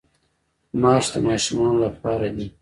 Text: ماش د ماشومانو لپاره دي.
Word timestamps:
ماش 0.81 1.05
د 1.13 1.15
ماشومانو 1.27 1.77
لپاره 1.85 2.27
دي. 2.35 2.47